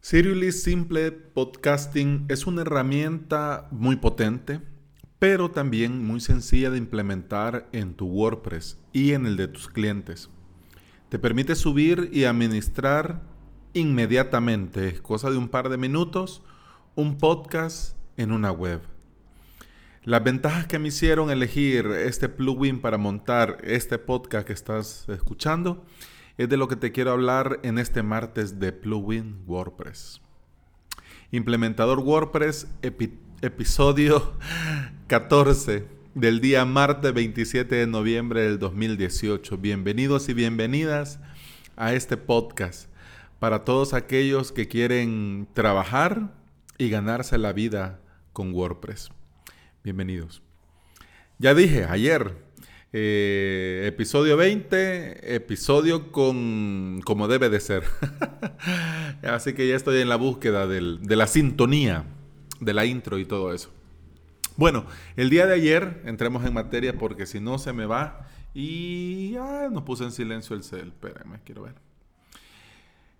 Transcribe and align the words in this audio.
Seriously 0.00 0.52
Simple 0.52 1.10
Podcasting 1.10 2.26
es 2.28 2.46
una 2.46 2.62
herramienta 2.62 3.66
muy 3.72 3.96
potente, 3.96 4.60
pero 5.18 5.50
también 5.50 6.06
muy 6.06 6.20
sencilla 6.20 6.70
de 6.70 6.78
implementar 6.78 7.68
en 7.72 7.94
tu 7.94 8.06
WordPress 8.06 8.78
y 8.92 9.12
en 9.12 9.26
el 9.26 9.36
de 9.36 9.48
tus 9.48 9.68
clientes. 9.68 10.30
Te 11.08 11.18
permite 11.18 11.56
subir 11.56 12.10
y 12.12 12.24
administrar 12.24 13.22
inmediatamente, 13.74 15.02
cosa 15.02 15.30
de 15.30 15.36
un 15.36 15.48
par 15.48 15.68
de 15.68 15.76
minutos, 15.76 16.42
un 16.94 17.18
podcast 17.18 17.96
en 18.16 18.30
una 18.30 18.52
web. 18.52 18.80
Las 20.04 20.22
ventajas 20.22 20.68
que 20.68 20.78
me 20.78 20.88
hicieron 20.88 21.30
elegir 21.30 21.86
este 21.86 22.28
plugin 22.28 22.80
para 22.80 22.98
montar 22.98 23.58
este 23.64 23.98
podcast 23.98 24.46
que 24.46 24.52
estás 24.52 25.08
escuchando 25.08 25.84
es 26.38 26.48
de 26.48 26.56
lo 26.56 26.68
que 26.68 26.76
te 26.76 26.92
quiero 26.92 27.10
hablar 27.10 27.58
en 27.64 27.78
este 27.78 28.04
martes 28.04 28.60
de 28.60 28.72
plugin 28.72 29.42
WordPress. 29.46 30.20
Implementador 31.32 31.98
WordPress, 31.98 32.68
episodio 33.42 34.34
14 35.08 35.88
del 36.14 36.40
día 36.40 36.64
martes 36.64 37.12
27 37.12 37.74
de 37.74 37.86
noviembre 37.88 38.42
del 38.42 38.60
2018. 38.60 39.58
Bienvenidos 39.58 40.28
y 40.28 40.34
bienvenidas 40.34 41.18
a 41.76 41.92
este 41.92 42.16
podcast 42.16 42.88
para 43.40 43.64
todos 43.64 43.92
aquellos 43.92 44.52
que 44.52 44.68
quieren 44.68 45.48
trabajar 45.54 46.32
y 46.78 46.88
ganarse 46.88 47.36
la 47.36 47.52
vida 47.52 47.98
con 48.32 48.54
WordPress. 48.54 49.10
Bienvenidos. 49.82 50.40
Ya 51.38 51.52
dije 51.54 51.84
ayer, 51.84 52.47
eh, 52.92 53.84
episodio 53.86 54.36
20, 54.36 55.34
episodio 55.34 56.10
con 56.10 57.00
como 57.04 57.28
debe 57.28 57.50
de 57.50 57.60
ser. 57.60 57.84
Así 59.22 59.52
que 59.52 59.68
ya 59.68 59.76
estoy 59.76 60.00
en 60.00 60.08
la 60.08 60.16
búsqueda 60.16 60.66
de 60.66 61.16
la 61.16 61.26
sintonía, 61.26 62.04
de 62.60 62.74
la 62.74 62.86
intro 62.86 63.18
y 63.18 63.24
todo 63.24 63.52
eso. 63.52 63.70
Bueno, 64.56 64.86
el 65.16 65.30
día 65.30 65.46
de 65.46 65.54
ayer, 65.54 66.02
entremos 66.04 66.44
en 66.44 66.52
materia 66.52 66.96
porque 66.98 67.26
si 67.26 67.38
no 67.38 67.58
se 67.58 67.72
me 67.72 67.86
va 67.86 68.26
y 68.54 69.36
nos 69.70 69.84
puse 69.84 70.04
en 70.04 70.10
silencio 70.10 70.56
el 70.56 70.64
cel. 70.64 70.88
Espérenme, 70.88 71.38
quiero 71.44 71.62
ver. 71.62 71.74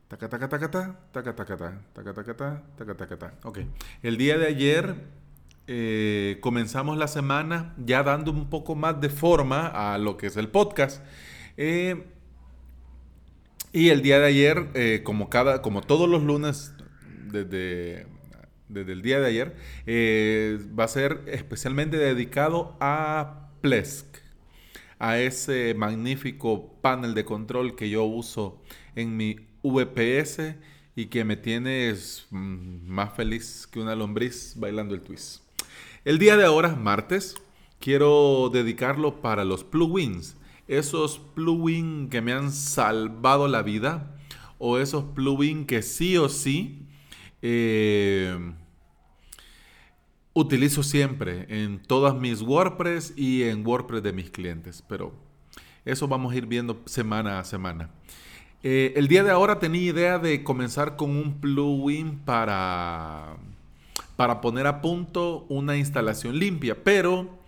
Taca, 0.08 0.28
taca, 0.28 0.48
taca, 0.48 0.70
taca, 0.70 0.96
taca, 1.12 1.36
taca, 1.36 1.56
taca, 1.56 2.14
taca, 2.14 2.62
taca, 2.76 2.94
taca, 2.96 3.18
taca. 3.18 3.34
Ok. 3.44 3.58
El 4.02 4.16
día 4.16 4.38
de 4.38 4.46
ayer 4.46 4.96
eh, 5.70 6.38
comenzamos 6.40 6.96
la 6.96 7.08
semana 7.08 7.74
ya 7.76 8.02
dando 8.02 8.30
un 8.30 8.48
poco 8.48 8.74
más 8.74 9.02
de 9.02 9.10
forma 9.10 9.66
a 9.66 9.98
lo 9.98 10.16
que 10.16 10.28
es 10.28 10.38
el 10.38 10.48
podcast. 10.48 11.04
Eh, 11.58 12.06
y 13.74 13.90
el 13.90 14.00
día 14.00 14.18
de 14.18 14.26
ayer, 14.26 14.70
eh, 14.72 15.02
como, 15.04 15.28
cada, 15.28 15.60
como 15.60 15.82
todos 15.82 16.08
los 16.08 16.22
lunes 16.22 16.72
desde, 17.30 18.06
desde 18.68 18.92
el 18.92 19.02
día 19.02 19.20
de 19.20 19.26
ayer, 19.26 19.56
va 20.78 20.84
a 20.84 20.88
ser 20.88 21.20
especialmente 21.26 21.98
dedicado 21.98 22.78
a 22.80 23.50
Plesk, 23.60 24.06
a 24.98 25.18
ese 25.18 25.74
magnífico 25.74 26.80
panel 26.80 27.12
de 27.12 27.26
control 27.26 27.76
que 27.76 27.90
yo 27.90 28.04
uso 28.04 28.62
en 28.96 29.18
mi 29.18 29.36
VPS 29.62 30.56
y 30.96 31.06
que 31.06 31.24
me 31.24 31.36
tiene 31.36 31.94
mm, 32.30 32.88
más 32.88 33.14
feliz 33.14 33.68
que 33.70 33.80
una 33.80 33.94
lombriz 33.94 34.54
bailando 34.56 34.94
el 34.94 35.02
twist. 35.02 35.47
El 36.08 36.18
día 36.18 36.38
de 36.38 36.46
ahora, 36.46 36.74
martes, 36.74 37.34
quiero 37.80 38.48
dedicarlo 38.50 39.20
para 39.20 39.44
los 39.44 39.62
plugins. 39.62 40.38
Esos 40.66 41.18
plugins 41.18 42.08
que 42.08 42.22
me 42.22 42.32
han 42.32 42.50
salvado 42.50 43.46
la 43.46 43.60
vida 43.60 44.16
o 44.56 44.78
esos 44.78 45.04
plugins 45.04 45.66
que 45.66 45.82
sí 45.82 46.16
o 46.16 46.30
sí 46.30 46.86
eh, 47.42 48.54
utilizo 50.32 50.82
siempre 50.82 51.44
en 51.50 51.82
todas 51.82 52.14
mis 52.14 52.40
WordPress 52.40 53.12
y 53.14 53.42
en 53.42 53.66
WordPress 53.66 54.02
de 54.02 54.14
mis 54.14 54.30
clientes. 54.30 54.82
Pero 54.88 55.12
eso 55.84 56.08
vamos 56.08 56.32
a 56.32 56.36
ir 56.38 56.46
viendo 56.46 56.80
semana 56.86 57.38
a 57.38 57.44
semana. 57.44 57.90
Eh, 58.62 58.94
el 58.96 59.08
día 59.08 59.24
de 59.24 59.30
ahora 59.30 59.58
tenía 59.58 59.82
idea 59.82 60.18
de 60.18 60.42
comenzar 60.42 60.96
con 60.96 61.10
un 61.10 61.38
plugin 61.38 62.20
para 62.20 63.36
para 64.18 64.40
poner 64.40 64.66
a 64.66 64.80
punto 64.80 65.46
una 65.48 65.76
instalación 65.76 66.40
limpia. 66.40 66.82
Pero 66.82 67.38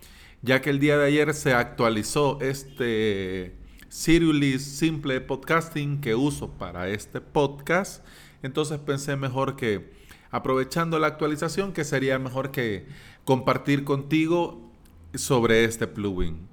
ya 0.41 0.61
que 0.61 0.69
el 0.69 0.79
día 0.79 0.97
de 0.97 1.05
ayer 1.05 1.33
se 1.33 1.53
actualizó 1.53 2.39
este 2.39 3.57
Seriously 3.89 4.57
Simple 4.57 5.19
Podcasting 5.19 5.99
que 5.99 6.15
uso 6.15 6.51
para 6.51 6.87
este 6.87 7.19
podcast, 7.19 8.05
entonces 8.41 8.79
pensé 8.79 9.17
mejor 9.17 9.57
que 9.57 9.91
aprovechando 10.29 10.97
la 10.97 11.07
actualización 11.07 11.73
que 11.73 11.83
sería 11.83 12.17
mejor 12.19 12.51
que 12.51 12.85
compartir 13.25 13.83
contigo 13.83 14.71
sobre 15.13 15.65
este 15.65 15.87
plugin. 15.87 16.47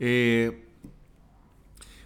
Eh, 0.00 0.71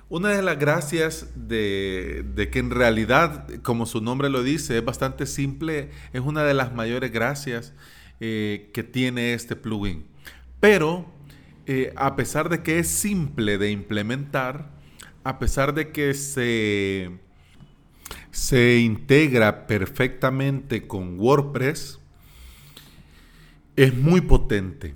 una 0.08 0.30
de 0.30 0.42
las 0.42 0.58
gracias 0.58 1.28
de, 1.34 2.48
que 2.52 2.58
en 2.58 2.70
realidad, 2.70 3.48
como 3.62 3.86
su 3.86 4.00
nombre 4.00 4.30
lo 4.30 4.42
dice, 4.42 4.78
es 4.78 4.84
bastante 4.84 5.26
simple, 5.26 5.90
es 6.12 6.20
una 6.20 6.44
de 6.44 6.54
las 6.54 6.72
mayores 6.72 7.12
gracias 7.12 7.72
eh, 8.20 8.70
que 8.72 8.84
tiene 8.84 9.34
este 9.34 9.56
plugin. 9.56 10.06
Pero 10.60 11.06
eh, 11.66 11.92
a 11.96 12.14
pesar 12.14 12.48
de 12.48 12.62
que 12.62 12.78
es 12.78 12.88
simple 12.88 13.58
de 13.58 13.70
implementar, 13.70 14.70
a 15.24 15.40
pesar 15.40 15.74
de 15.74 15.90
que 15.90 16.14
se, 16.14 17.10
se 18.30 18.78
integra 18.78 19.66
perfectamente 19.66 20.86
con 20.86 21.18
WordPress, 21.18 21.98
es 23.74 23.94
muy 23.94 24.20
potente. 24.20 24.94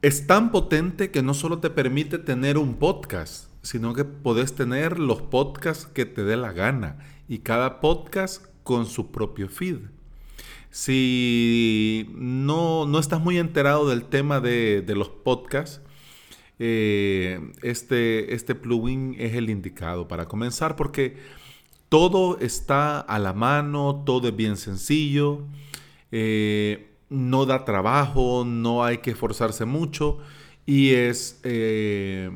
Es 0.00 0.26
tan 0.26 0.50
potente 0.50 1.10
que 1.10 1.22
no 1.22 1.34
solo 1.34 1.58
te 1.58 1.68
permite 1.68 2.18
tener 2.18 2.56
un 2.56 2.76
podcast, 2.76 3.47
sino 3.62 3.94
que 3.94 4.04
podés 4.04 4.54
tener 4.54 4.98
los 4.98 5.22
podcasts 5.22 5.86
que 5.86 6.06
te 6.06 6.24
dé 6.24 6.36
la 6.36 6.52
gana 6.52 6.98
y 7.28 7.38
cada 7.38 7.80
podcast 7.80 8.46
con 8.62 8.86
su 8.86 9.10
propio 9.10 9.48
feed. 9.48 9.78
Si 10.70 12.10
no, 12.14 12.86
no 12.86 12.98
estás 12.98 13.20
muy 13.20 13.38
enterado 13.38 13.88
del 13.88 14.04
tema 14.04 14.40
de, 14.40 14.84
los 14.88 15.08
podcasts, 15.08 15.80
eh, 16.58 17.52
este, 17.62 18.34
este 18.34 18.54
plugin 18.54 19.14
es 19.18 19.34
el 19.34 19.48
indicado 19.48 20.08
para 20.08 20.26
comenzar 20.26 20.76
porque 20.76 21.16
todo 21.88 22.38
está 22.40 23.00
a 23.00 23.18
la 23.18 23.32
mano, 23.32 24.02
todo 24.04 24.28
es 24.28 24.36
bien 24.36 24.56
sencillo, 24.56 25.44
eh, 26.12 26.90
no 27.08 27.46
da 27.46 27.64
trabajo, 27.64 28.44
no 28.46 28.84
hay 28.84 28.98
que 28.98 29.12
esforzarse 29.12 29.64
mucho 29.64 30.18
y 30.66 30.90
es 30.90 31.40
eh, 31.44 32.30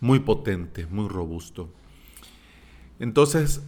muy 0.00 0.20
potente, 0.20 0.86
muy 0.86 1.08
robusto. 1.08 1.72
Entonces, 3.00 3.62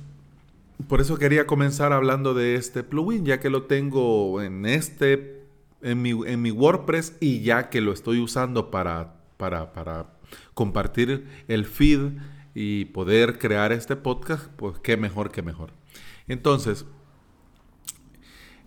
por 0.89 1.01
eso 1.01 1.19
quería 1.19 1.47
comenzar 1.47 1.93
hablando 1.93 2.35
de 2.35 2.55
este 2.55 2.83
plugin, 2.83 3.25
ya 3.25 3.41
que 3.41 3.51
lo 3.51 3.65
tengo 3.65 4.43
en 4.43 4.67
este, 4.67 5.45
en 5.83 6.03
mi, 6.03 6.11
en 6.11 6.43
mi 6.43 6.51
WordPress 6.51 7.17
y 7.21 7.41
ya 7.43 7.69
que 7.69 7.81
lo 7.81 7.93
estoy 7.93 8.21
usando 8.21 8.71
para, 8.71 9.15
para, 9.37 9.73
para 9.73 10.07
compartir 10.55 11.27
el 11.49 11.65
feed 11.65 12.13
y 12.55 12.87
poder 12.87 13.39
crear 13.39 13.73
este 13.73 13.97
podcast, 13.97 14.47
pues 14.57 14.79
qué 14.81 14.97
mejor 14.97 15.31
que 15.31 15.43
mejor. 15.43 15.73
Entonces, 16.29 16.87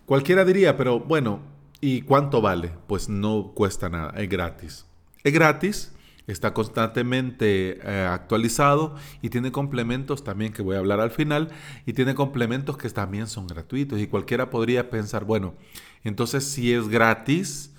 cualquiera 0.06 0.44
diría, 0.44 0.76
pero 0.76 1.00
bueno, 1.00 1.40
¿y 1.80 2.02
cuánto 2.02 2.40
vale? 2.40 2.72
Pues 2.86 3.08
no 3.08 3.52
cuesta 3.54 3.88
nada, 3.88 4.14
es 4.16 4.28
gratis. 4.28 4.86
Es 5.22 5.32
gratis 5.32 5.92
está 6.26 6.54
constantemente 6.54 7.78
eh, 7.82 8.06
actualizado 8.10 8.96
y 9.20 9.28
tiene 9.28 9.52
complementos 9.52 10.24
también 10.24 10.52
que 10.52 10.62
voy 10.62 10.76
a 10.76 10.78
hablar 10.78 11.00
al 11.00 11.10
final 11.10 11.48
y 11.86 11.92
tiene 11.92 12.14
complementos 12.14 12.76
que 12.76 12.88
también 12.90 13.26
son 13.26 13.46
gratuitos 13.46 14.00
y 14.00 14.06
cualquiera 14.06 14.50
podría 14.50 14.90
pensar, 14.90 15.24
bueno, 15.24 15.54
entonces 16.02 16.44
si 16.44 16.72
es 16.72 16.88
gratis, 16.88 17.74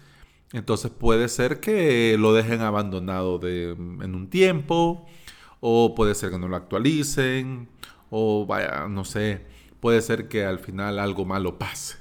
entonces 0.54 0.92
puede 0.92 1.28
ser 1.28 1.60
que 1.60 2.18
lo 2.20 2.34
dejen 2.34 2.62
abandonado 2.62 3.40
de, 3.40 3.72
en 3.72 4.16
un 4.16 4.30
tiempo 4.30 5.08
o 5.60 5.96
puede 5.96 6.14
ser 6.16 6.30
que 6.30 6.40
no 6.40 6.48
lo 6.48 6.56
actualicen 6.56 7.68
o 8.10 8.46
vaya, 8.46 8.88
no 8.88 9.06
sé, 9.06 9.46
puede 9.80 10.02
ser 10.02 10.28
que 10.28 10.46
al 10.46 10.60
final 10.60 11.00
algo 11.00 11.26
malo 11.26 11.58
pase. 11.58 11.98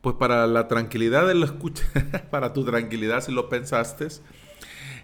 Pues 0.00 0.14
para 0.14 0.46
la 0.46 0.68
tranquilidad 0.68 1.26
de 1.26 1.34
lo 1.34 1.44
escucha, 1.44 1.84
para 2.30 2.52
tu 2.52 2.64
tranquilidad 2.64 3.20
si 3.20 3.32
lo 3.32 3.48
pensaste, 3.48 4.08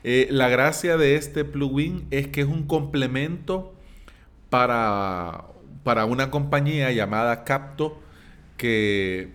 eh, 0.06 0.28
la 0.30 0.50
gracia 0.50 0.98
de 0.98 1.16
este 1.16 1.46
plugin 1.46 2.06
es 2.10 2.28
que 2.28 2.42
es 2.42 2.46
un 2.46 2.66
complemento 2.66 3.74
para, 4.50 5.46
para 5.82 6.04
una 6.04 6.30
compañía 6.30 6.92
llamada 6.92 7.42
Capto 7.44 7.98
que, 8.58 9.32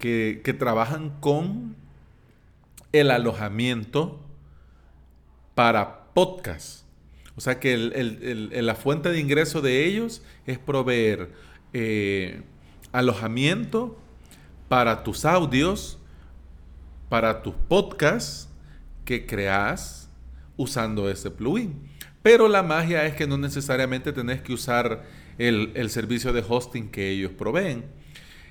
que, 0.00 0.56
trabajan 0.58 1.10
con 1.20 1.76
el 2.92 3.12
alojamiento 3.12 4.20
para 5.54 6.06
podcast. 6.12 6.84
O 7.36 7.40
sea 7.40 7.60
que 7.60 7.78
la 7.78 8.74
fuente 8.74 9.10
de 9.10 9.20
ingreso 9.20 9.60
de 9.60 9.86
ellos 9.86 10.24
es 10.44 10.58
proveer 10.58 11.30
eh, 11.72 12.42
alojamiento 12.90 13.96
para 14.68 15.04
tus 15.04 15.24
audios, 15.24 16.00
para 17.08 17.42
tus 17.42 17.54
podcasts 17.54 18.49
que 19.04 19.26
creas 19.26 20.10
usando 20.56 21.10
ese 21.10 21.30
plugin. 21.30 21.88
Pero 22.22 22.48
la 22.48 22.62
magia 22.62 23.06
es 23.06 23.14
que 23.14 23.26
no 23.26 23.38
necesariamente 23.38 24.12
tenés 24.12 24.42
que 24.42 24.52
usar 24.52 25.04
el, 25.38 25.72
el 25.74 25.90
servicio 25.90 26.32
de 26.32 26.44
hosting 26.46 26.90
que 26.90 27.10
ellos 27.10 27.32
proveen, 27.32 27.84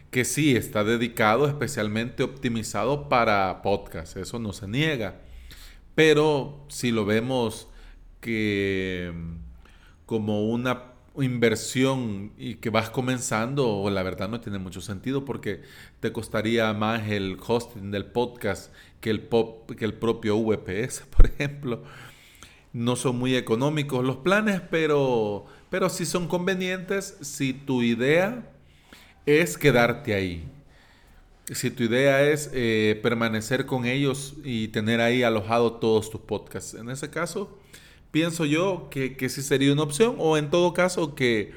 que 0.10 0.26
sí 0.26 0.56
está 0.56 0.84
dedicado, 0.84 1.48
especialmente 1.48 2.24
optimizado 2.24 3.10
para 3.10 3.62
podcasts, 3.62 4.16
eso 4.16 4.40
no 4.40 4.54
se 4.54 4.68
niega. 4.68 5.22
Pero 5.94 6.66
si 6.68 6.92
lo 6.92 7.06
vemos 7.06 7.68
que 8.22 9.14
como 10.06 10.50
una 10.50 10.90
inversión 11.18 12.32
y 12.38 12.56
que 12.56 12.70
vas 12.70 12.90
comenzando, 12.90 13.88
la 13.92 14.04
verdad 14.04 14.30
no 14.30 14.42
tiene 14.42 14.60
mucho 14.60 14.82
sentido 14.82 15.26
porque 15.26 15.62
te 16.00 16.12
costaría 16.12 16.74
más 16.74 17.10
el 17.10 17.38
hosting 17.46 17.92
del 17.92 18.06
podcast 18.06 18.74
que 19.02 19.10
el, 19.10 19.22
pop, 19.22 19.72
que 19.72 19.86
el 19.86 19.94
propio 19.94 20.38
VPS, 20.38 21.02
por 21.16 21.28
ejemplo. 21.28 21.84
No 22.72 22.96
son 22.96 23.18
muy 23.18 23.36
económicos 23.36 24.06
los 24.06 24.18
planes, 24.18 24.62
pero, 24.70 25.46
pero 25.70 25.90
sí 25.90 26.06
son 26.06 26.28
convenientes 26.28 27.18
si 27.22 27.54
tu 27.54 27.82
idea 27.82 28.52
es 29.26 29.58
quedarte 29.58 30.14
ahí. 30.14 30.48
Si 31.52 31.72
tu 31.72 31.84
idea 31.84 32.22
es 32.30 32.52
eh, 32.54 33.00
permanecer 33.02 33.66
con 33.66 33.86
ellos 33.86 34.36
y 34.44 34.68
tener 34.68 35.02
ahí 35.02 35.24
alojado 35.24 35.74
todos 35.74 36.12
tus 36.12 36.22
podcasts. 36.22 36.76
En 36.76 36.92
ese 36.92 37.10
caso, 37.10 37.58
pienso 38.12 38.46
yo 38.46 38.88
que, 38.92 39.18
que 39.18 39.30
sí 39.30 39.42
sería 39.42 39.74
una 39.74 39.82
opción 39.82 40.16
o 40.20 40.38
en 40.38 40.52
todo 40.52 40.74
caso 40.74 41.16
que 41.16 41.54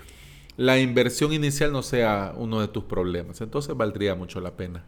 la 0.56 0.78
inversión 0.78 1.34
inicial 1.34 1.72
no 1.72 1.82
sea 1.82 2.32
uno 2.36 2.60
de 2.62 2.68
tus 2.68 2.84
problemas. 2.84 3.42
Entonces 3.42 3.76
valdría 3.76 4.14
mucho 4.14 4.40
la 4.40 4.56
pena. 4.56 4.84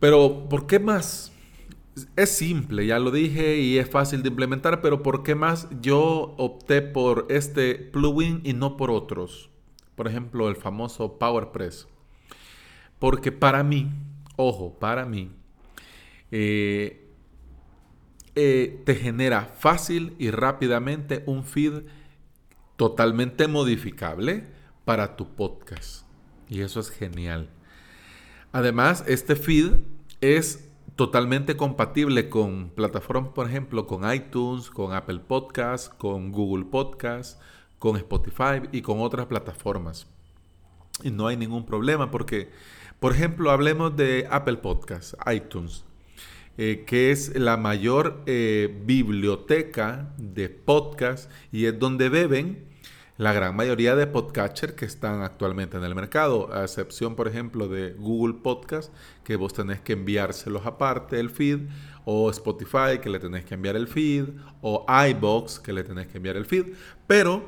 Pero, 0.00 0.48
¿por 0.48 0.66
qué 0.66 0.78
más? 0.78 1.32
Es 2.16 2.30
simple, 2.30 2.86
ya 2.86 2.98
lo 2.98 3.10
dije 3.10 3.58
y 3.58 3.78
es 3.78 3.90
fácil 3.90 4.22
de 4.22 4.30
implementar, 4.30 4.80
pero 4.80 5.02
¿por 5.02 5.22
qué 5.22 5.34
más 5.34 5.68
yo 5.82 6.34
opté 6.38 6.80
por 6.80 7.26
este 7.28 7.74
plugin 7.74 8.40
y 8.42 8.54
no 8.54 8.76
por 8.76 8.90
otros? 8.90 9.50
Por 9.96 10.08
ejemplo, 10.08 10.48
el 10.48 10.56
famoso 10.56 11.18
PowerPress. 11.18 11.86
Porque 12.98 13.32
para 13.32 13.62
mí, 13.62 13.90
ojo, 14.36 14.78
para 14.78 15.04
mí, 15.04 15.30
eh, 16.30 17.10
eh, 18.34 18.82
te 18.86 18.94
genera 18.94 19.44
fácil 19.44 20.14
y 20.18 20.30
rápidamente 20.30 21.22
un 21.26 21.44
feed 21.44 21.82
totalmente 22.76 23.48
modificable 23.48 24.46
para 24.86 25.16
tu 25.16 25.34
podcast. 25.34 26.06
Y 26.48 26.60
eso 26.60 26.80
es 26.80 26.90
genial. 26.90 27.50
Además, 28.52 29.04
este 29.06 29.36
feed 29.36 29.74
es 30.20 30.68
totalmente 30.96 31.56
compatible 31.56 32.28
con 32.28 32.70
plataformas, 32.70 33.32
por 33.32 33.46
ejemplo, 33.48 33.86
con 33.86 34.12
iTunes, 34.12 34.70
con 34.70 34.92
Apple 34.92 35.20
Podcasts, 35.20 35.88
con 35.88 36.32
Google 36.32 36.64
Podcasts, 36.64 37.38
con 37.78 37.96
Spotify 37.96 38.62
y 38.72 38.82
con 38.82 39.00
otras 39.00 39.26
plataformas. 39.26 40.06
Y 41.02 41.10
no 41.10 41.26
hay 41.26 41.36
ningún 41.36 41.64
problema 41.64 42.10
porque, 42.10 42.50
por 42.98 43.12
ejemplo, 43.12 43.50
hablemos 43.50 43.96
de 43.96 44.26
Apple 44.30 44.58
Podcasts, 44.58 45.16
iTunes. 45.32 45.84
Eh, 46.58 46.84
que 46.86 47.10
es 47.10 47.34
la 47.38 47.56
mayor 47.56 48.22
eh, 48.26 48.82
biblioteca 48.84 50.12
de 50.18 50.50
podcast 50.50 51.30
y 51.52 51.64
es 51.64 51.78
donde 51.78 52.10
beben 52.10 52.66
la 53.20 53.34
gran 53.34 53.54
mayoría 53.54 53.94
de 53.96 54.06
podcatchers 54.06 54.72
que 54.72 54.86
están 54.86 55.20
actualmente 55.20 55.76
en 55.76 55.84
el 55.84 55.94
mercado, 55.94 56.50
a 56.54 56.62
excepción, 56.62 57.16
por 57.16 57.28
ejemplo, 57.28 57.68
de 57.68 57.92
Google 57.92 58.40
Podcast, 58.42 58.90
que 59.24 59.36
vos 59.36 59.52
tenés 59.52 59.78
que 59.82 59.92
enviárselos 59.92 60.64
aparte 60.64 61.16
del 61.16 61.28
feed, 61.28 61.58
o 62.06 62.30
Spotify, 62.30 62.98
que 63.02 63.10
le 63.10 63.18
tenés 63.18 63.44
que 63.44 63.52
enviar 63.52 63.76
el 63.76 63.88
feed, 63.88 64.24
o 64.62 64.86
iBox, 65.10 65.58
que 65.58 65.74
le 65.74 65.84
tenés 65.84 66.06
que 66.06 66.16
enviar 66.16 66.38
el 66.38 66.46
feed, 66.46 66.68
pero 67.06 67.46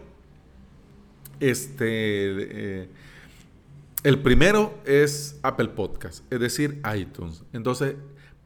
este... 1.40 1.86
Eh, 2.82 2.88
el 4.04 4.18
primero 4.18 4.74
es 4.84 5.40
Apple 5.42 5.68
Podcast, 5.68 6.30
es 6.30 6.38
decir, 6.38 6.82
iTunes. 6.94 7.44
Entonces, 7.54 7.94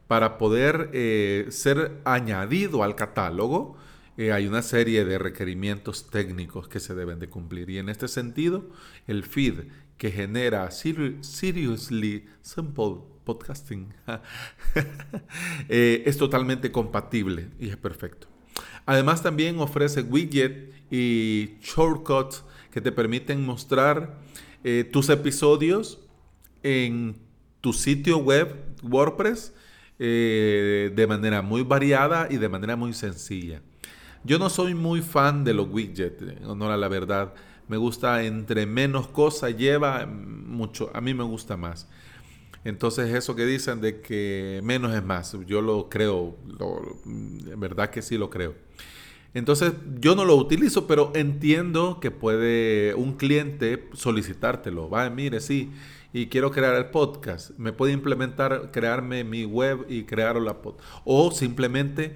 para 0.07 0.37
poder 0.37 0.91
eh, 0.93 1.47
ser 1.49 1.99
añadido 2.05 2.83
al 2.83 2.95
catálogo, 2.95 3.75
eh, 4.17 4.31
hay 4.31 4.47
una 4.47 4.61
serie 4.61 5.05
de 5.05 5.17
requerimientos 5.17 6.09
técnicos 6.09 6.67
que 6.67 6.79
se 6.79 6.95
deben 6.95 7.19
de 7.19 7.29
cumplir. 7.29 7.69
Y 7.69 7.77
en 7.77 7.89
este 7.89 8.07
sentido, 8.07 8.69
el 9.07 9.23
feed 9.23 9.65
que 9.97 10.11
genera 10.11 10.69
Seriously 10.71 12.25
Simple 12.41 12.97
Podcasting 13.23 13.93
eh, 15.69 16.03
es 16.05 16.17
totalmente 16.17 16.71
compatible 16.71 17.49
y 17.59 17.69
es 17.69 17.77
perfecto. 17.77 18.27
Además 18.85 19.21
también 19.21 19.59
ofrece 19.59 20.01
widget 20.01 20.73
y 20.91 21.57
shortcuts 21.61 22.43
que 22.71 22.81
te 22.81 22.91
permiten 22.91 23.45
mostrar 23.45 24.19
tus 24.91 25.07
episodios 25.09 25.99
en 26.61 27.15
tu 27.61 27.73
sitio 27.73 28.17
web 28.17 28.55
WordPress 28.83 29.53
eh, 29.99 30.91
de 30.95 31.07
manera 31.07 31.41
muy 31.41 31.63
variada 31.63 32.27
y 32.29 32.37
de 32.37 32.49
manera 32.49 32.75
muy 32.75 32.93
sencilla. 32.93 33.61
Yo 34.23 34.39
no 34.39 34.49
soy 34.49 34.73
muy 34.73 35.01
fan 35.01 35.43
de 35.43 35.53
los 35.53 35.67
widgets, 35.69 36.21
en 36.21 36.45
honor 36.45 36.71
a 36.71 36.77
la 36.77 36.87
verdad. 36.87 37.33
Me 37.67 37.77
gusta 37.77 38.23
entre 38.23 38.65
menos 38.65 39.07
cosas 39.07 39.55
lleva 39.57 40.05
mucho. 40.05 40.89
A 40.93 41.01
mí 41.01 41.13
me 41.13 41.23
gusta 41.23 41.57
más. 41.57 41.87
Entonces 42.63 43.13
eso 43.13 43.35
que 43.35 43.45
dicen 43.45 43.79
de 43.79 44.01
que 44.01 44.59
menos 44.63 44.93
es 44.93 45.03
más, 45.03 45.37
yo 45.45 45.61
lo 45.61 45.87
creo, 45.87 46.35
en 47.05 47.59
verdad 47.59 47.89
que 47.89 48.01
sí 48.01 48.17
lo 48.17 48.29
creo. 48.29 48.55
Entonces 49.33 49.73
yo 49.99 50.15
no 50.15 50.25
lo 50.25 50.35
utilizo, 50.35 50.87
pero 50.87 51.11
entiendo 51.15 51.99
que 52.01 52.11
puede 52.11 52.93
un 52.95 53.13
cliente 53.13 53.87
solicitártelo. 53.93 54.89
Va, 54.89 55.09
mire, 55.09 55.39
sí, 55.39 55.71
y 56.11 56.27
quiero 56.27 56.51
crear 56.51 56.75
el 56.75 56.87
podcast, 56.87 57.51
me 57.57 57.71
puede 57.71 57.93
implementar, 57.93 58.71
crearme 58.71 59.23
mi 59.23 59.45
web 59.45 59.85
y 59.87 60.03
crear 60.03 60.35
la 60.37 60.61
podcast. 60.61 60.89
O 61.05 61.31
simplemente 61.31 62.15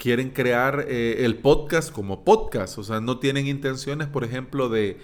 quieren 0.00 0.30
crear 0.30 0.86
eh, 0.88 1.26
el 1.26 1.36
podcast 1.36 1.92
como 1.92 2.24
podcast, 2.24 2.78
o 2.78 2.82
sea, 2.82 3.02
no 3.02 3.18
tienen 3.18 3.46
intenciones, 3.46 4.08
por 4.08 4.24
ejemplo, 4.24 4.70
de, 4.70 4.98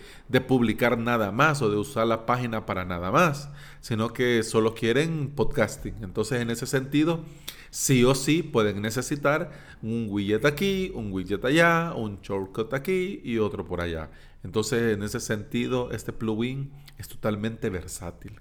publicar 0.49 0.97
nada 0.97 1.33
más 1.33 1.61
o 1.61 1.69
de 1.69 1.77
usar 1.77 2.07
la 2.07 2.25
página 2.25 2.65
para 2.65 2.87
nada 2.87 3.11
más, 3.11 3.51
sino 3.83 4.15
que 4.15 4.43
solo 4.43 4.75
quieren 4.75 5.33
podcasting. 5.37 5.97
Entonces, 6.01 6.41
en 6.41 6.49
ese 6.49 6.67
sentido, 6.67 7.27
sí 7.69 8.05
o 8.05 8.15
sí 8.15 8.43
pueden 8.43 8.81
necesitar 8.81 9.51
un 9.83 10.07
widget 10.09 10.47
aquí, 10.47 10.91
un 10.95 11.13
widget 11.13 11.45
allá, 11.45 11.93
un 11.95 12.23
shortcut 12.23 12.73
aquí 12.73 13.21
y 13.23 13.37
otro 13.37 13.67
por 13.67 13.83
allá. 13.83 14.09
Entonces, 14.45 14.95
en 14.95 15.03
ese 15.03 15.21
sentido, 15.21 15.91
este 15.91 16.15
plugin 16.15 16.73
es 16.97 17.07
totalmente 17.07 17.69
versátil. 17.69 18.41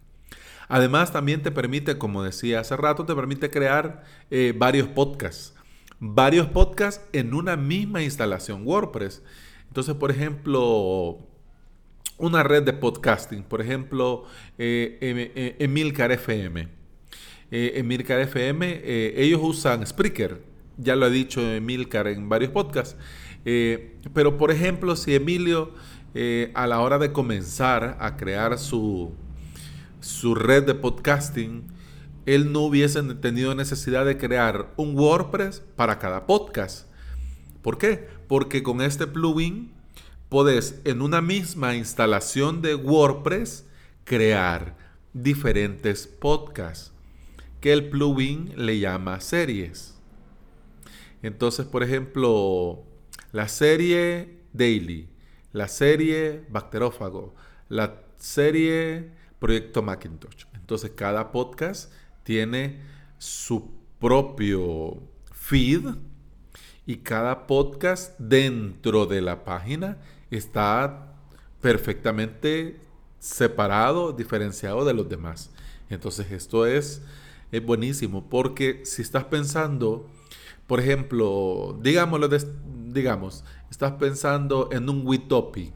Además, 0.70 1.12
también 1.12 1.42
te 1.42 1.52
permite, 1.52 1.98
como 1.98 2.24
decía 2.24 2.62
hace 2.62 2.78
rato, 2.78 3.06
te 3.06 3.14
permite 3.14 3.50
crear 3.50 4.06
eh, 4.32 4.54
varios 4.58 4.88
podcasts. 4.88 5.55
Varios 6.00 6.48
podcasts 6.48 7.06
en 7.14 7.34
una 7.34 7.56
misma 7.56 8.04
instalación 8.04 8.66
WordPress. 8.66 9.24
Entonces, 9.68 9.96
por 9.96 10.12
ejemplo, 10.12 11.20
una 12.18 12.44
red 12.44 12.64
de 12.64 12.74
podcasting, 12.74 13.44
por 13.44 13.62
ejemplo, 13.62 14.26
eh, 14.58 14.98
eh, 15.02 15.56
Emilcar 15.60 16.12
FM. 16.12 16.70
Emilcar 17.52 18.20
FM, 18.20 18.82
ellos 19.16 19.40
usan 19.42 19.86
Spreaker. 19.86 20.42
Ya 20.78 20.96
lo 20.96 21.06
ha 21.06 21.10
dicho 21.10 21.42
Emilcar 21.42 22.08
en 22.08 22.28
varios 22.28 22.52
podcasts. 22.52 22.98
pero, 24.14 24.38
por 24.38 24.52
ejemplo, 24.52 24.96
si 24.96 25.16
Emilio 25.16 25.72
eh, 26.18 26.50
a 26.54 26.66
la 26.66 26.80
hora 26.80 26.98
de 26.98 27.12
comenzar 27.12 27.98
a 28.00 28.16
crear 28.16 28.58
su, 28.58 29.12
su 30.00 30.34
red 30.34 30.64
de 30.64 30.74
podcasting, 30.74 31.64
él 32.26 32.52
no 32.52 32.62
hubiese 32.62 33.02
tenido 33.16 33.56
necesidad 33.56 34.06
de 34.06 34.18
crear 34.18 34.74
un 34.78 34.98
WordPress 34.98 35.62
para 35.76 36.00
cada 36.00 36.26
podcast. 36.26 36.88
¿Por 37.62 37.78
qué? 37.78 38.08
Porque 38.28 38.64
con 38.64 38.82
este 38.82 39.08
plugin 39.08 39.74
podés 40.30 40.82
en 40.86 41.02
una 41.02 41.22
misma 41.22 41.76
instalación 41.76 42.62
de 42.62 42.76
WordPress 42.76 43.66
crear 44.04 44.76
diferentes 45.14 46.08
podcasts 46.08 46.92
que 47.62 47.74
el 47.74 47.90
plugin 47.90 48.54
le 48.56 48.80
llama 48.80 49.22
series. 49.22 49.96
Entonces, 51.22 51.66
por 51.66 51.84
ejemplo, 51.84 52.84
la 53.32 53.48
serie 53.48 54.42
Daily, 54.54 55.10
la 55.52 55.68
serie 55.68 56.46
Bacterófago, 56.50 57.36
la 57.70 58.02
serie 58.18 59.12
Proyecto 59.40 59.82
Macintosh. 59.82 60.46
Entonces 60.54 60.92
cada 60.96 61.32
podcast 61.32 61.92
tiene 62.26 62.82
su 63.20 63.72
propio 64.00 65.00
feed 65.32 65.86
y 66.88 66.98
cada 66.98 67.46
podcast 67.48 68.20
dentro 68.20 69.06
de 69.06 69.22
la 69.22 69.44
página 69.46 69.98
está 70.32 71.14
perfectamente 71.62 72.80
separado, 73.20 74.12
diferenciado 74.12 74.84
de 74.86 74.94
los 74.94 75.08
demás. 75.08 75.52
Entonces 75.90 76.32
esto 76.32 76.66
es, 76.66 77.04
es 77.52 77.64
buenísimo 77.64 78.28
porque 78.28 78.82
si 78.86 79.04
estás 79.04 79.26
pensando, 79.26 80.10
por 80.66 80.80
ejemplo, 80.80 81.80
digámoslo, 81.80 82.28
digamos, 82.88 83.44
estás 83.70 83.94
pensando 83.94 84.70
en 84.72 84.90
un 84.90 85.06
Witopi, 85.06 85.72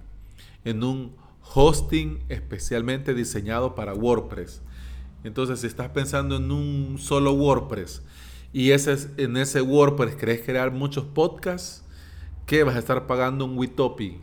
en 0.65 0.84
un 0.84 1.15
hosting 1.53 2.24
especialmente 2.27 3.13
diseñado 3.13 3.75
para 3.75 3.94
WordPress. 3.94 4.63
Entonces, 5.23 5.59
si 5.59 5.67
estás 5.67 5.89
pensando 5.89 6.38
en 6.38 6.51
un 6.51 6.97
solo 6.97 7.33
WordPress 7.33 8.01
y 8.53 8.71
ese, 8.71 8.95
en 9.17 9.38
ese 9.38 9.61
WordPress 9.61 10.15
querés 10.15 10.41
crear 10.41 10.71
muchos 10.71 11.05
podcasts, 11.05 11.83
¿qué 12.45 12.63
vas 12.63 12.75
a 12.75 12.79
estar 12.79 13.05
pagando 13.05 13.45
un 13.45 13.57
Witopi 13.57 14.19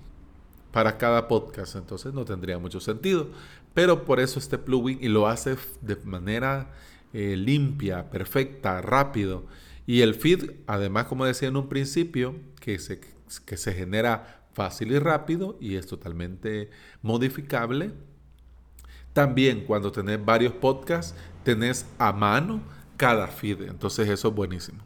para 0.73 0.99
cada 0.99 1.29
podcast? 1.29 1.77
Entonces 1.77 2.13
no 2.13 2.25
tendría 2.25 2.59
mucho 2.59 2.81
sentido. 2.81 3.29
Pero 3.75 4.05
por 4.05 4.21
eso 4.21 4.39
este 4.39 4.59
plugin 4.59 4.99
y 5.03 5.09
lo 5.09 5.29
hace 5.29 5.57
de 5.83 5.97
manera 6.05 6.73
eh, 7.13 7.37
limpia, 7.37 8.11
perfecta, 8.11 8.81
rápido. 8.81 9.45
Y 9.87 10.01
el 10.01 10.15
feed, 10.15 10.51
además, 10.67 11.07
como 11.07 11.25
decía 11.25 11.49
en 11.49 11.57
un 11.57 11.69
principio, 11.69 12.35
que 12.61 12.79
se, 12.79 13.01
que 13.45 13.57
se 13.57 13.73
genera 13.73 14.47
fácil 14.55 14.93
y 14.93 14.99
rápido 14.99 15.59
y 15.61 15.77
es 15.77 15.87
totalmente 15.87 16.71
modificable. 17.03 17.93
También 19.17 19.63
cuando 19.63 19.91
tenés 19.91 20.23
varios 20.23 20.53
podcasts, 20.53 21.15
tenés 21.43 21.87
a 21.97 22.13
mano 22.13 22.61
cada 22.99 23.29
feed. 23.29 23.63
Entonces 23.63 24.11
eso 24.11 24.29
es 24.29 24.35
buenísimo. 24.35 24.85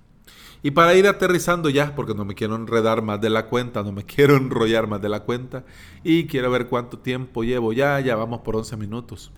Y 0.63 0.71
para 0.71 0.95
ir 0.95 1.09
aterrizando 1.09 1.69
ya, 1.69 1.97
porque 1.97 2.15
no 2.15 2.25
me 2.25 2.37
quiero 2.37 2.55
enredar 2.55 3.03
más 3.03 3.21
de 3.21 3.29
la 3.29 3.47
cuenta, 3.47 3.83
no 3.83 3.91
me 3.91 4.05
quiero 4.07 4.37
enrollar 4.37 4.87
más 4.87 5.03
de 5.03 5.09
la 5.09 5.25
cuenta 5.25 5.65
y 6.05 6.29
quiero 6.29 6.49
ver 6.49 6.69
cuánto 6.69 7.01
tiempo 7.01 7.43
llevo 7.43 7.73
ya, 7.73 7.99
ya 7.99 8.15
vamos 8.15 8.43
por 8.43 8.55
11 8.55 8.77
minutos. 8.77 9.33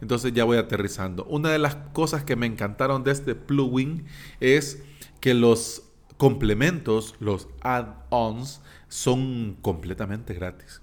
Entonces 0.00 0.32
ya 0.32 0.42
voy 0.42 0.56
aterrizando. 0.56 1.24
Una 1.26 1.50
de 1.50 1.60
las 1.60 1.76
cosas 1.92 2.24
que 2.24 2.34
me 2.34 2.46
encantaron 2.46 3.04
de 3.04 3.12
este 3.12 3.36
plugin 3.36 4.06
es 4.40 4.82
que 5.20 5.34
los 5.34 5.84
complementos, 6.16 7.14
los 7.20 7.46
add-ons, 7.60 8.60
son 8.88 9.56
completamente 9.62 10.34
gratis. 10.34 10.82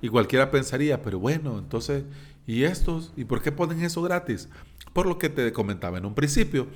Y 0.00 0.08
cualquiera 0.08 0.50
pensaría, 0.50 1.02
pero 1.02 1.18
bueno, 1.18 1.58
entonces, 1.58 2.04
¿y 2.48 2.64
estos? 2.64 3.12
¿Y 3.14 3.26
por 3.26 3.42
qué 3.42 3.52
ponen 3.52 3.84
eso 3.84 4.02
gratis? 4.02 4.48
Por 4.92 5.06
lo 5.06 5.18
que 5.18 5.28
te 5.28 5.52
comentaba 5.52 5.98
en 5.98 6.06
un 6.06 6.14
principio, 6.14 6.66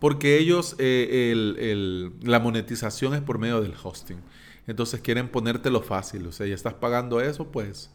porque 0.00 0.38
ellos, 0.38 0.74
eh, 0.78 2.10
la 2.22 2.40
monetización 2.40 3.14
es 3.14 3.20
por 3.20 3.38
medio 3.38 3.60
del 3.60 3.74
hosting. 3.80 4.18
Entonces 4.66 5.00
quieren 5.00 5.28
ponértelo 5.28 5.82
fácil, 5.82 6.26
o 6.26 6.32
sea, 6.32 6.46
ya 6.46 6.54
estás 6.54 6.74
pagando 6.74 7.20
eso, 7.20 7.52
pues 7.52 7.90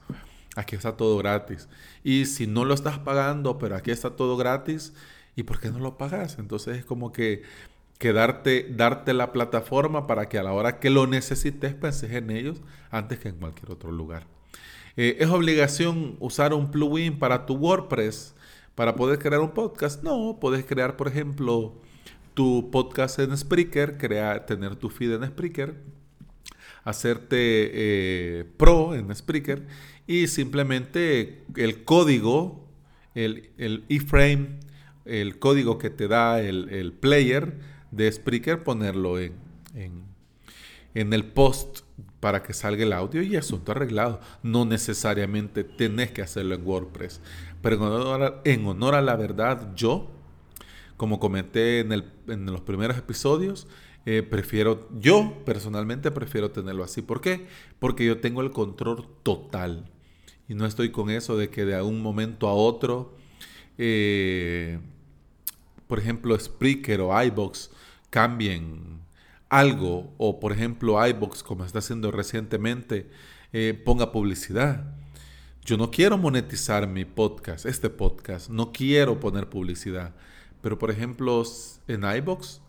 aquí 0.55 0.75
está 0.75 0.95
todo 0.95 1.17
gratis. 1.17 1.67
Y 2.03 2.27
si 2.27 2.47
no 2.47 2.65
lo 2.65 2.75
estás 2.75 2.99
pagando, 2.99 3.57
pero 3.57 3.75
aquí 3.75 3.91
está 3.91 4.11
todo 4.11 4.37
gratis, 4.37 4.93
¿y 5.35 5.43
por 5.43 5.59
qué 5.59 5.71
no 5.71 5.79
lo 5.79 5.97
pagas? 5.97 6.37
Entonces 6.37 6.77
es 6.77 6.85
como 6.85 7.11
que 7.11 7.43
que 7.97 8.11
darte, 8.11 8.67
darte 8.69 9.13
la 9.13 9.31
plataforma 9.31 10.07
para 10.07 10.27
que 10.27 10.37
a 10.37 10.43
la 10.43 10.51
hora 10.51 10.79
que 10.79 10.89
lo 10.89 11.07
necesites 11.07 11.73
penses 11.73 12.11
en 12.11 12.31
ellos 12.31 12.61
antes 12.91 13.17
que 13.19 13.29
en 13.29 13.37
cualquier 13.37 13.71
otro 13.71 13.91
lugar. 13.91 14.27
Eh, 14.95 15.17
¿Es 15.19 15.29
obligación 15.29 16.17
usar 16.19 16.53
un 16.53 16.69
plugin 16.69 17.17
para 17.17 17.45
tu 17.45 17.55
WordPress 17.55 18.35
para 18.75 18.95
poder 18.95 19.17
crear 19.17 19.41
un 19.41 19.51
podcast? 19.51 20.03
No, 20.03 20.37
puedes 20.39 20.65
crear, 20.65 20.97
por 20.97 21.07
ejemplo, 21.07 21.73
tu 22.33 22.69
podcast 22.71 23.19
en 23.19 23.35
Spreaker, 23.35 23.97
crear, 23.97 24.45
tener 24.45 24.75
tu 24.75 24.89
feed 24.89 25.13
en 25.13 25.27
Spreaker, 25.27 25.75
hacerte 26.83 27.37
eh, 27.37 28.45
pro 28.57 28.93
en 28.93 29.13
Spreaker 29.15 29.65
y 30.05 30.27
simplemente 30.27 31.43
el 31.55 31.83
código, 31.83 32.67
el, 33.15 33.49
el 33.57 33.85
iframe, 33.87 34.59
el 35.05 35.39
código 35.39 35.77
que 35.77 35.89
te 35.89 36.07
da 36.07 36.39
el, 36.41 36.93
player, 36.93 37.59
de 37.91 38.11
Spreaker 38.11 38.63
ponerlo 38.63 39.19
en, 39.19 39.33
el 40.93 41.25
post 41.25 41.81
para 42.19 42.43
que 42.43 42.53
salga 42.53 42.83
el 42.83 42.93
audio 42.93 43.21
y 43.21 43.35
asunto 43.35 43.71
arreglado. 43.71 44.19
No 44.43 44.65
necesariamente 44.65 45.63
tenés 45.63 46.11
que 46.11 46.21
hacerlo 46.21 46.55
en 46.55 46.65
WordPress. 46.65 47.21
Pero 47.61 47.75
en 48.45 48.65
honor 48.65 48.95
a, 48.95 49.01
la 49.01 49.15
verdad, 49.15 49.73
yo, 49.75 50.11
como 50.97 51.19
comenté 51.19 51.79
en, 51.79 51.91
en 52.27 52.45
los 52.45 52.61
primeros 52.61 52.97
episodios, 52.97 53.67
eh, 54.05 54.21
prefiero, 54.21 54.89
yo 54.99 55.43
personalmente 55.45 56.11
prefiero 56.11 56.51
tenerlo 56.51 56.83
así. 56.83 57.01
¿Por 57.01 57.21
qué? 57.21 57.47
Porque 57.79 58.05
yo 58.05 58.19
tengo 58.19 58.41
el 58.41 58.51
control 58.51 59.07
total. 59.23 59.89
Y 60.49 60.55
no 60.55 60.65
estoy 60.65 60.91
con 60.91 61.09
eso 61.09 61.37
de 61.37 61.49
que 61.49 61.63
de 61.65 61.81
un 61.81 62.01
momento 62.01 62.49
a 62.49 62.53
otro, 62.53 63.15
eh, 63.77 64.79
por 65.87 65.99
ejemplo, 65.99 66.37
Spreaker 66.37 67.01
o 67.01 67.23
iBox 67.23 67.71
cambien 68.09 68.99
algo 69.53 70.11
o 70.17 70.39
por 70.39 70.51
ejemplo 70.51 71.05
iBox 71.07 71.43
como 71.43 71.63
está 71.63 71.77
haciendo 71.77 72.09
recientemente 72.09 73.11
eh, 73.51 73.79
ponga 73.85 74.11
publicidad. 74.11 74.95
Yo 75.63 75.77
no 75.77 75.91
quiero 75.91 76.17
monetizar 76.17 76.87
mi 76.87 77.05
podcast, 77.05 77.67
este 77.67 77.91
podcast, 77.91 78.49
no 78.49 78.71
quiero 78.71 79.19
poner 79.19 79.49
publicidad, 79.49 80.15
pero 80.61 80.79
por 80.79 80.89
ejemplo 80.89 81.43
en 81.87 82.03
iBox 82.03 82.61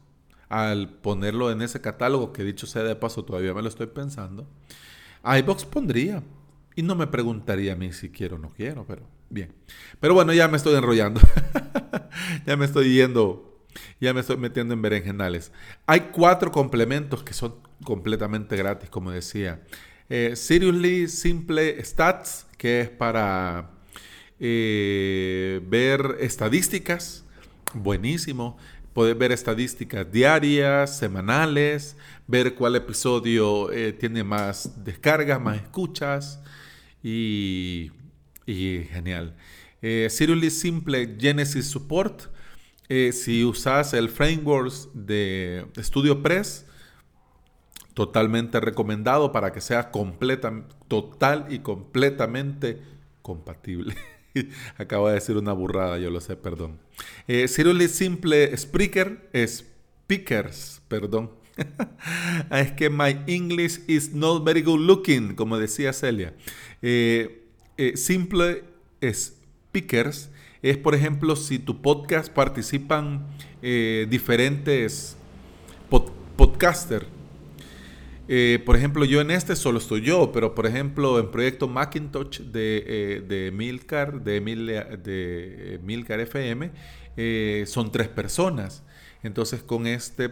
al 0.50 0.90
ponerlo 0.90 1.50
en 1.50 1.62
ese 1.62 1.80
catálogo 1.80 2.34
que 2.34 2.44
dicho 2.44 2.66
sea 2.66 2.82
de 2.82 2.94
paso 2.94 3.24
todavía 3.24 3.54
me 3.54 3.62
lo 3.62 3.68
estoy 3.68 3.86
pensando, 3.86 4.46
iBox 5.24 5.64
pondría 5.64 6.22
y 6.76 6.82
no 6.82 6.94
me 6.96 7.06
preguntaría 7.06 7.72
a 7.72 7.76
mí 7.76 7.94
si 7.94 8.10
quiero 8.10 8.36
o 8.36 8.38
no 8.38 8.50
quiero, 8.50 8.84
pero 8.86 9.04
bien. 9.30 9.54
Pero 10.00 10.12
bueno, 10.12 10.34
ya 10.34 10.48
me 10.48 10.58
estoy 10.58 10.74
enrollando. 10.74 11.20
ya 12.46 12.56
me 12.58 12.66
estoy 12.66 12.94
yendo 12.94 13.53
ya 14.04 14.14
me 14.14 14.20
estoy 14.20 14.36
metiendo 14.36 14.74
en 14.74 14.82
berenjenales. 14.82 15.50
Hay 15.86 16.10
cuatro 16.12 16.52
complementos 16.52 17.22
que 17.22 17.32
son 17.32 17.54
completamente 17.82 18.56
gratis, 18.56 18.90
como 18.90 19.10
decía. 19.10 19.62
Eh, 20.10 20.36
Seriously 20.36 21.08
Simple 21.08 21.82
Stats, 21.82 22.46
que 22.58 22.82
es 22.82 22.90
para 22.90 23.70
eh, 24.38 25.60
ver 25.66 26.18
estadísticas. 26.20 27.24
Buenísimo. 27.72 28.58
Puedes 28.92 29.16
ver 29.16 29.32
estadísticas 29.32 30.12
diarias, 30.12 30.98
semanales, 30.98 31.96
ver 32.26 32.54
cuál 32.54 32.76
episodio 32.76 33.72
eh, 33.72 33.92
tiene 33.92 34.22
más 34.22 34.84
descargas, 34.84 35.40
más 35.40 35.56
escuchas. 35.56 36.40
Y, 37.02 37.90
y 38.46 38.84
genial. 38.90 39.34
Seriously 39.82 40.50
Simple 40.50 41.16
Genesis 41.20 41.66
Support 41.66 42.33
eh, 42.88 43.12
si 43.12 43.44
usas 43.44 43.94
el 43.94 44.08
framework 44.08 44.72
de 44.92 45.66
StudioPress, 45.78 46.66
totalmente 47.94 48.60
recomendado 48.60 49.32
para 49.32 49.52
que 49.52 49.60
sea 49.60 49.90
completa, 49.90 50.52
total 50.88 51.46
y 51.50 51.60
completamente 51.60 52.80
compatible. 53.22 53.94
Acabo 54.76 55.08
de 55.08 55.14
decir 55.14 55.36
una 55.36 55.52
burrada, 55.52 55.98
yo 55.98 56.10
lo 56.10 56.20
sé, 56.20 56.36
perdón. 56.36 56.78
Eh, 57.28 57.48
Simple 57.48 58.56
Speaker, 58.56 59.30
Speakers, 59.46 60.82
perdón. 60.88 61.30
es 62.50 62.72
que 62.72 62.90
my 62.90 63.22
English 63.26 63.80
is 63.86 64.12
not 64.12 64.44
very 64.44 64.62
good 64.62 64.80
looking, 64.80 65.36
como 65.36 65.58
decía 65.58 65.92
Celia. 65.92 66.34
Eh, 66.82 67.48
eh, 67.76 67.96
simple 67.96 68.64
Speakers 69.02 70.30
es, 70.64 70.78
por 70.78 70.94
ejemplo, 70.94 71.36
si 71.36 71.58
tu 71.58 71.82
podcast 71.82 72.32
participan 72.32 73.26
eh, 73.60 74.06
diferentes 74.08 75.14
podcasters. 76.38 77.04
Eh, 78.28 78.62
por 78.64 78.74
ejemplo, 78.74 79.04
yo 79.04 79.20
en 79.20 79.30
este 79.30 79.56
solo 79.56 79.76
estoy 79.76 80.00
yo, 80.00 80.32
pero 80.32 80.54
por 80.54 80.64
ejemplo, 80.64 81.18
en 81.18 81.30
proyecto 81.30 81.68
Macintosh 81.68 82.40
de, 82.40 82.82
eh, 82.86 83.22
de 83.28 83.50
Milcar, 83.50 84.22
de, 84.24 84.40
de 84.40 85.80
Milcar 85.82 86.20
FM, 86.20 86.70
son 87.66 87.92
tres 87.92 88.08
personas. 88.08 88.82
Entonces, 89.22 89.62
con 89.62 89.86
este, 89.86 90.30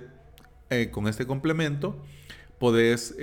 con 0.92 1.08
este 1.08 1.26
complemento, 1.26 2.02
podés 2.58 3.14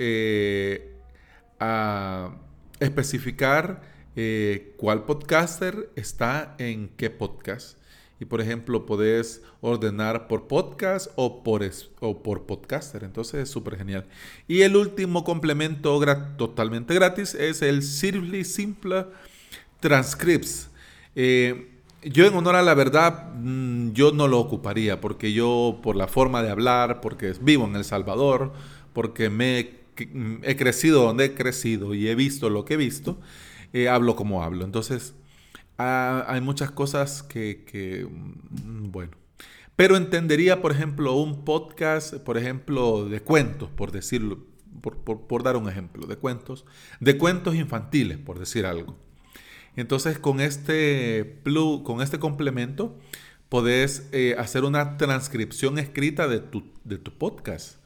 especificar 2.78 3.89
eh, 4.16 4.74
cuál 4.76 5.04
podcaster 5.04 5.90
está 5.96 6.54
en 6.58 6.90
qué 6.96 7.10
podcast. 7.10 7.78
Y 8.20 8.26
por 8.26 8.42
ejemplo, 8.42 8.84
podés 8.84 9.42
ordenar 9.62 10.28
por 10.28 10.46
podcast 10.46 11.10
o 11.16 11.42
por, 11.42 11.62
o 12.00 12.22
por 12.22 12.44
podcaster. 12.44 13.02
Entonces 13.02 13.42
es 13.42 13.48
súper 13.48 13.78
genial. 13.78 14.06
Y 14.46 14.60
el 14.60 14.76
último 14.76 15.24
complemento 15.24 15.98
totalmente 16.36 16.94
gratis 16.94 17.34
es 17.34 17.62
el 17.62 17.82
Seriously 17.82 18.44
Simple 18.44 19.06
Transcripts. 19.80 20.68
Eh, 21.16 21.68
yo 22.02 22.26
en 22.26 22.34
honor 22.34 22.56
a 22.56 22.62
la 22.62 22.74
verdad, 22.74 23.32
mm, 23.34 23.92
yo 23.92 24.12
no 24.12 24.28
lo 24.28 24.38
ocuparía 24.38 25.00
porque 25.00 25.32
yo 25.32 25.80
por 25.82 25.96
la 25.96 26.06
forma 26.06 26.42
de 26.42 26.50
hablar, 26.50 27.00
porque 27.00 27.34
vivo 27.40 27.66
en 27.66 27.76
El 27.76 27.84
Salvador, 27.84 28.52
porque 28.92 29.30
me 29.30 29.80
he 30.42 30.56
crecido 30.56 31.04
donde 31.04 31.26
he 31.26 31.34
crecido 31.34 31.94
y 31.94 32.08
he 32.08 32.14
visto 32.14 32.48
lo 32.48 32.64
que 32.64 32.74
he 32.74 32.76
visto, 32.78 33.18
eh, 33.72 33.88
hablo 33.88 34.16
como 34.16 34.42
hablo. 34.42 34.64
Entonces, 34.64 35.14
hay 35.76 36.40
muchas 36.40 36.70
cosas 36.70 37.22
que, 37.22 38.06
mm, 38.08 38.90
bueno. 38.90 39.12
Pero 39.76 39.96
entendería, 39.96 40.60
por 40.60 40.72
ejemplo, 40.72 41.14
un 41.14 41.44
podcast, 41.44 42.14
por 42.16 42.36
ejemplo, 42.36 43.08
de 43.08 43.20
cuentos, 43.20 43.70
por 43.70 43.92
decirlo, 43.92 44.44
por, 44.82 45.42
dar 45.42 45.56
un 45.56 45.68
ejemplo, 45.68 46.06
de 46.06 46.16
cuentos, 46.16 46.66
de 47.00 47.16
cuentos 47.16 47.54
infantiles, 47.54 48.18
por 48.18 48.38
decir 48.38 48.66
algo. 48.66 48.98
Entonces, 49.76 50.18
con 50.18 50.40
este, 50.40 51.40
con 51.82 52.02
este 52.02 52.18
complemento, 52.18 52.98
podés 53.48 54.08
eh, 54.12 54.34
hacer 54.38 54.64
una 54.64 54.98
transcripción 54.98 55.78
escrita 55.78 56.28
de 56.28 56.40
tu, 56.40 56.64
de 56.84 56.98
tu 56.98 57.16
podcast. 57.16 57.76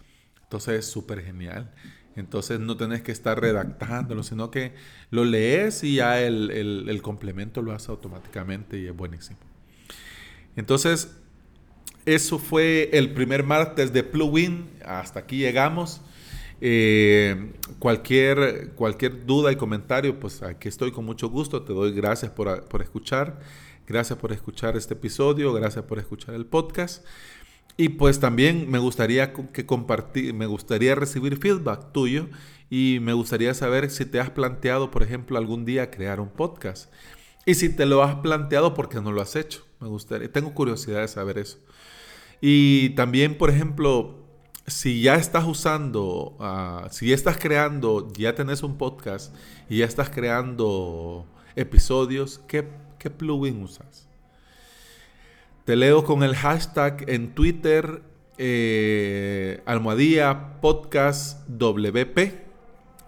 Entonces, 0.43 0.81
es 0.81 0.87
súper 0.87 1.23
genial. 1.23 1.73
Entonces 2.17 2.61
no 2.61 2.77
tenés 2.77 3.03
que 3.03 3.13
estar 3.13 3.41
redactándolo, 3.41 4.23
sino 4.23 4.51
que 4.51 4.73
lo 5.11 5.25
lees 5.25 5.83
y 5.83 5.97
ya 5.97 6.21
el, 6.21 7.01
complemento 7.03 7.61
lo 7.63 7.73
hace 7.73 7.91
automáticamente 7.91 8.79
y 8.79 8.87
es 8.87 8.97
buenísimo. 8.97 9.39
Entonces, 10.57 11.17
eso 12.07 12.39
fue 12.39 12.91
el 12.93 13.13
primer 13.13 13.43
martes 13.43 13.93
de 13.93 14.05
plugin. 14.05 14.71
Hasta 14.85 15.21
aquí 15.21 15.39
llegamos. 15.39 16.01
Eh, 16.61 17.53
cualquier, 17.81 18.71
cualquier 18.77 19.27
duda 19.27 19.51
y 19.51 19.57
comentario, 19.57 20.21
pues 20.21 20.43
aquí 20.43 20.69
estoy 20.69 20.93
con 20.93 21.05
mucho 21.05 21.29
gusto. 21.29 21.63
Te 21.63 21.73
doy 21.73 21.93
gracias 21.93 22.31
por, 22.31 22.65
por 22.67 22.83
escuchar. 22.83 23.41
Gracias 23.89 24.19
por 24.19 24.33
escuchar 24.33 24.77
este 24.77 24.95
episodio. 24.95 25.53
Gracias 25.53 25.85
por 25.85 25.99
escuchar 25.99 26.37
el 26.37 26.47
podcast. 26.47 27.05
Y 27.77 27.91
pues 27.91 28.21
también 28.21 28.71
me 28.71 28.79
gustaría 28.79 29.33
que 29.33 29.67
compartir, 29.67 30.33
me 30.33 30.47
gustaría 30.47 30.95
recibir 30.95 31.39
feedback 31.39 31.93
tuyo 31.93 32.29
y 32.71 32.99
me 33.03 33.13
gustaría 33.13 33.53
saber 33.55 33.91
si 33.91 34.05
te 34.07 34.21
has 34.21 34.31
planteado, 34.31 34.91
por 34.91 35.03
ejemplo, 35.03 35.39
algún 35.39 35.65
día 35.65 35.91
crear 35.91 36.21
un 36.21 36.29
podcast. 36.29 36.93
Y 37.47 37.55
si 37.55 37.69
te 37.69 37.85
lo 37.85 38.03
has 38.03 38.17
planteado, 38.17 38.75
¿por 38.75 38.89
qué 38.89 39.01
no 39.01 39.13
lo 39.13 39.21
has 39.21 39.37
hecho? 39.37 39.67
Me 39.81 39.89
gustaría, 39.89 40.31
tengo 40.33 40.55
curiosidad 40.55 41.01
de 41.01 41.09
saber 41.09 41.39
eso. 41.39 41.59
Y 42.41 42.91
también, 42.91 43.37
por 43.37 43.51
ejemplo, 43.51 44.25
si 44.67 45.03
ya 45.03 45.17
estás 45.17 45.45
usando, 45.45 46.37
ah, 46.41 46.89
si 46.91 47.09
ya 47.09 47.15
estás 47.15 47.39
creando, 47.39 48.11
ya 48.13 48.35
tenés 48.35 48.63
un 48.63 48.79
podcast 48.79 49.35
y 49.69 49.79
ya 49.79 49.85
estás 49.87 50.11
creando 50.11 51.27
episodios, 51.57 52.39
¿qué, 52.49 52.69
qué 52.99 53.11
plugin 53.11 53.63
usas? 53.63 54.09
Te 55.65 55.77
leo 55.77 56.05
con 56.05 56.23
el 56.23 56.37
hashtag 56.37 57.09
en 57.09 57.35
Twitter, 57.35 58.03
eh, 58.37 59.63
almohadía 59.65 60.61
podcast 60.61 61.49
WP, 61.49 62.35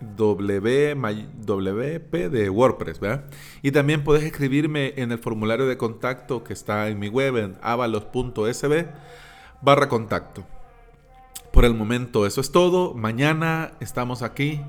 WP 0.01 2.31
de 2.31 2.51
WordPress, 2.51 2.99
¿verdad? 2.99 3.25
Y 3.61 3.73
también 3.73 4.05
puedes 4.05 4.25
escribirme 4.25 4.95
en 4.97 5.13
el 5.13 5.19
formulario 5.19 5.67
de 5.67 5.77
contacto 5.77 6.45
que 6.45 6.55
está 6.55 6.89
en 6.89 6.99
mi 6.99 7.09
web 7.09 7.37
en 7.37 7.59
avalos.sb 7.61 8.87
barra 9.61 9.89
contacto. 9.89 10.47
Por 11.53 11.67
el 11.67 11.75
momento 11.75 12.27
eso 12.27 12.41
es 12.41 12.53
todo. 12.53 12.95
Mañana 12.95 13.73
estamos 13.81 14.23
aquí 14.23 14.63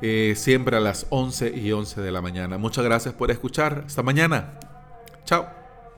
eh, 0.00 0.34
siempre 0.36 0.76
a 0.76 0.80
las 0.80 1.06
11 1.10 1.56
y 1.56 1.70
11 1.70 2.00
de 2.00 2.10
la 2.10 2.20
mañana. 2.20 2.58
Muchas 2.58 2.84
gracias 2.84 3.14
por 3.14 3.30
escuchar. 3.30 3.84
Hasta 3.86 4.02
mañana. 4.02 4.58
Chao. 5.24 5.61